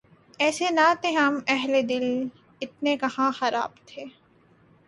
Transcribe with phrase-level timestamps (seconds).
[0.39, 2.05] ایسے نہ تھے ہم اہلِ دل،
[2.61, 4.03] اتنے کہاں خراب تھے